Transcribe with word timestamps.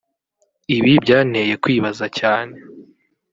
Ibi 0.77 0.93
byanteye 1.03 1.53
kwibaza 1.63 2.05
cyane 2.19 2.55